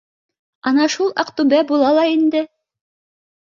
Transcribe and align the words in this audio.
Ана 0.71 0.87
шул 0.93 1.11
Аҡтүбә 1.23 1.59
була 1.73 1.93
ла 1.99 2.07
инде 2.15 2.43